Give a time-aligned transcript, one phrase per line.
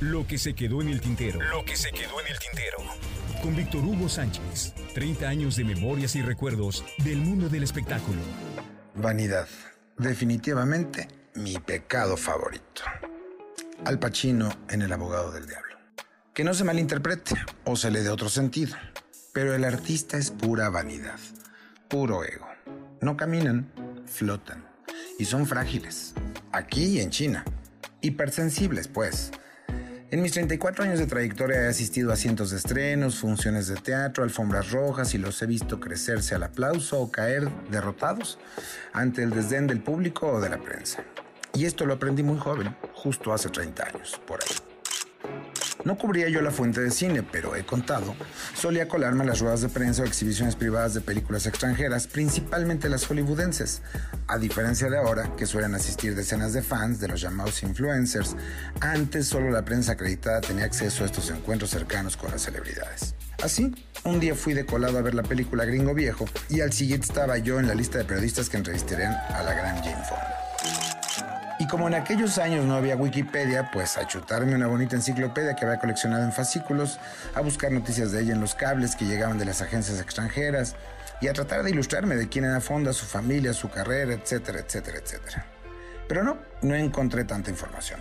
[0.00, 1.40] Lo que se quedó en el tintero.
[1.40, 2.76] Lo que se quedó en el tintero.
[3.42, 4.74] Con Víctor Hugo Sánchez.
[4.92, 8.20] 30 años de memorias y recuerdos del mundo del espectáculo.
[8.94, 9.48] Vanidad.
[9.96, 12.82] Definitivamente mi pecado favorito.
[13.86, 15.78] Al Pacino en El abogado del diablo.
[16.34, 17.34] Que no se malinterprete
[17.64, 18.76] o se le dé otro sentido.
[19.32, 21.18] Pero el artista es pura vanidad.
[21.88, 22.48] Puro ego.
[23.00, 23.72] No caminan,
[24.04, 24.62] flotan.
[25.18, 26.12] Y son frágiles.
[26.52, 27.46] Aquí y en China.
[28.02, 29.32] Hipersensibles, pues
[30.16, 34.24] en mis 34 años de trayectoria he asistido a cientos de estrenos, funciones de teatro,
[34.24, 38.38] alfombras rojas y los he visto crecerse al aplauso o caer derrotados
[38.94, 41.04] ante el desdén del público o de la prensa.
[41.52, 44.65] Y esto lo aprendí muy joven, justo hace 30 años, por ahí.
[45.86, 48.16] No cubría yo la fuente de cine, pero he contado,
[48.56, 53.06] solía colarme a las ruedas de prensa o exhibiciones privadas de películas extranjeras, principalmente las
[53.06, 53.82] hollywoodenses,
[54.26, 58.34] a diferencia de ahora que suelen asistir decenas de fans de los llamados influencers.
[58.80, 63.14] Antes solo la prensa acreditada tenía acceso a estos encuentros cercanos con las celebridades.
[63.40, 67.06] Así, un día fui de colado a ver la película Gringo Viejo y al siguiente
[67.06, 71.05] estaba yo en la lista de periodistas que entrevistarían a la gran Jane Fonda.
[71.58, 75.64] Y como en aquellos años no había Wikipedia, pues a chutarme una bonita enciclopedia que
[75.64, 76.98] había coleccionado en fascículos,
[77.34, 80.76] a buscar noticias de ella en los cables que llegaban de las agencias extranjeras
[81.20, 84.98] y a tratar de ilustrarme de quién era Fonda, su familia, su carrera, etcétera, etcétera,
[84.98, 85.46] etcétera.
[86.08, 88.00] Pero no, no encontré tanta información.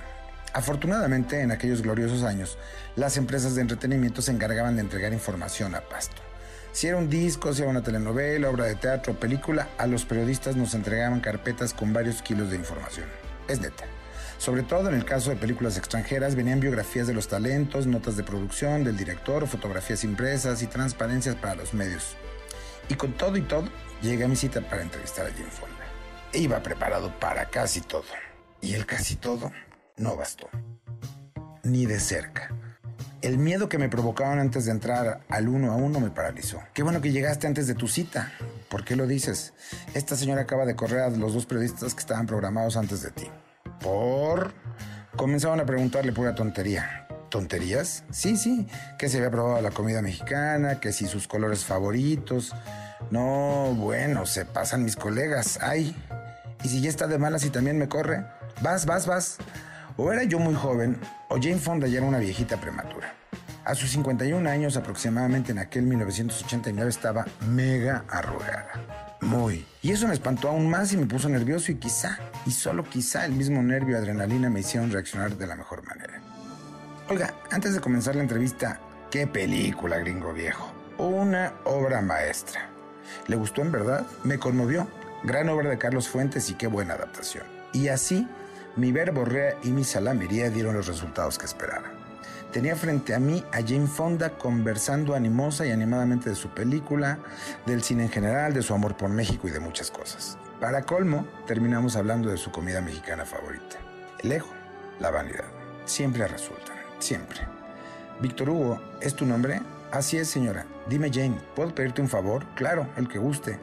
[0.54, 2.58] Afortunadamente, en aquellos gloriosos años,
[2.96, 6.25] las empresas de entretenimiento se encargaban de entregar información a pasto.
[6.76, 10.58] Si era un disco, si era una telenovela, obra de teatro película, a los periodistas
[10.58, 13.08] nos entregaban carpetas con varios kilos de información.
[13.48, 13.86] Es neta.
[14.40, 18.24] Sobre todo en el caso de películas extranjeras venían biografías de los talentos, notas de
[18.24, 22.18] producción del director, fotografías impresas y transparencias para los medios.
[22.90, 23.70] Y con todo y todo,
[24.02, 25.86] llegué a mi cita para entrevistar a Jim Fonda.
[26.34, 28.04] iba preparado para casi todo.
[28.60, 29.50] Y el casi todo
[29.96, 30.50] no bastó.
[31.64, 32.54] Ni de cerca.
[33.26, 36.62] El miedo que me provocaban antes de entrar al uno a uno me paralizó.
[36.76, 38.32] Qué bueno que llegaste antes de tu cita.
[38.70, 39.54] ¿Por qué lo dices?
[39.96, 43.28] Esta señora acaba de correr a los dos periodistas que estaban programados antes de ti.
[43.82, 44.54] ¿Por?
[45.16, 47.08] Comenzaban a preguntarle pura tontería.
[47.32, 48.04] ¿Tonterías?
[48.12, 48.68] Sí, sí.
[49.00, 52.54] Que se había probado la comida mexicana, que si sus colores favoritos.
[53.10, 55.58] No, bueno, se pasan mis colegas.
[55.64, 55.96] Ay.
[56.64, 58.24] ¿Y si ya está de malas y también me corre?
[58.62, 59.38] Vas, vas, vas.
[59.98, 60.98] O era yo muy joven,
[61.30, 63.14] o Jane Fonda ya era una viejita prematura.
[63.64, 69.18] A sus 51 años aproximadamente en aquel 1989 estaba mega arrugada.
[69.22, 69.66] Muy.
[69.82, 73.26] Y eso me espantó aún más y me puso nervioso y quizá, y solo quizá
[73.26, 76.22] el mismo nervio y adrenalina me hicieron reaccionar de la mejor manera.
[77.10, 78.80] Oiga, antes de comenzar la entrevista,
[79.10, 80.72] qué película, gringo viejo.
[80.98, 82.70] Una obra maestra.
[83.28, 84.06] ¿Le gustó en verdad?
[84.24, 84.88] Me conmovió.
[85.24, 87.46] Gran obra de Carlos Fuentes y qué buena adaptación.
[87.74, 88.28] Y así
[88.76, 91.92] mi verborrea y mi salamería dieron los resultados que esperaba.
[92.52, 97.20] Tenía frente a mí a Jane Fonda conversando animosa y animadamente de su película,
[97.66, 100.38] del cine en general, de su amor por México y de muchas cosas.
[100.62, 103.78] Para colmo, terminamos hablando de su comida mexicana favorita.
[104.20, 104.48] El ego,
[105.00, 105.44] la vanidad.
[105.84, 107.42] Siempre resultan, siempre.
[108.22, 109.62] Víctor Hugo, ¿es tu nombre?
[109.92, 110.66] Así es, señora.
[110.88, 112.46] Dime, Jane, ¿puedo pedirte un favor?
[112.56, 113.60] Claro, el que guste.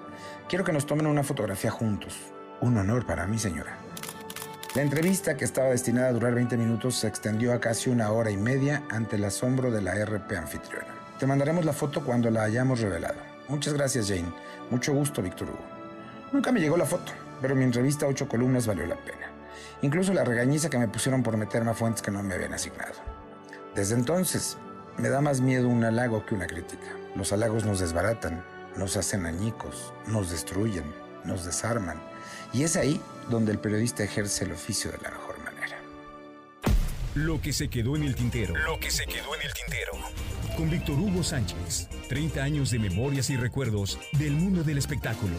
[0.49, 2.15] Quiero que nos tomen una fotografía juntos.
[2.61, 3.79] Un honor para mí, señora.
[4.75, 8.31] La entrevista, que estaba destinada a durar 20 minutos, se extendió a casi una hora
[8.31, 10.87] y media ante el asombro de la RP anfitriona.
[11.19, 13.19] Te mandaremos la foto cuando la hayamos revelado.
[13.49, 14.33] Muchas gracias, Jane.
[14.71, 15.61] Mucho gusto, Víctor Hugo.
[16.33, 17.13] Nunca me llegó la foto,
[17.43, 19.31] pero mi entrevista a ocho columnas valió la pena.
[19.83, 22.95] Incluso la regañiza que me pusieron por meterme a fuentes que no me habían asignado.
[23.75, 24.57] Desde entonces,
[24.97, 26.87] me da más miedo un halago que una crítica.
[27.15, 28.43] Los halagos nos desbaratan,
[28.79, 30.85] nos hacen añicos, nos destruyen,
[31.25, 32.01] nos desarman.
[32.53, 33.01] Y es ahí
[33.31, 35.79] donde el periodista ejerce el oficio de la mejor manera.
[37.15, 38.55] Lo que se quedó en el tintero.
[38.57, 39.93] Lo que se quedó en el tintero.
[40.57, 41.89] Con Víctor Hugo Sánchez.
[42.09, 45.35] 30 años de memorias y recuerdos del mundo del espectáculo.